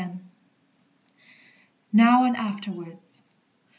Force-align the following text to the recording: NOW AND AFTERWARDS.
NOW 1.93 2.23
AND 2.25 2.35
AFTERWARDS. 2.35 3.21